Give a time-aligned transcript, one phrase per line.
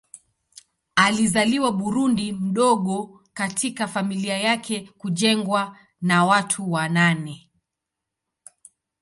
[0.95, 7.49] Alizaliwa Burundi mdogo katika familia yenye kujengwa na watu wa nane.